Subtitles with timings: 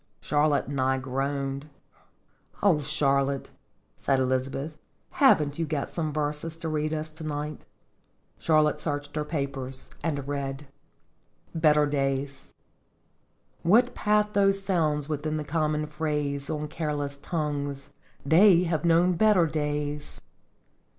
[0.19, 1.69] Charlotte and I groaned.
[2.63, 3.51] "Oh, Charlotte,"
[3.99, 4.75] said Elizabeth,
[5.11, 7.65] "haven't you got some verses to read to us to night?"
[8.39, 11.53] Charlotte searched her papers, and read: Singefc iftottjs.
[11.53, 12.53] 39 "BETTER DAYS."
[13.61, 20.19] What pathos sounds within the common phrase On careless tongues:* They have known better days!'